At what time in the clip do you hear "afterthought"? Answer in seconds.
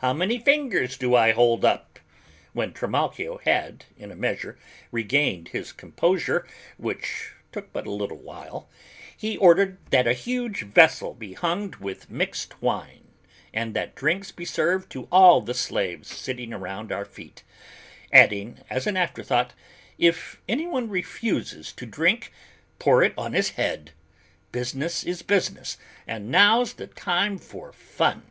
18.98-19.54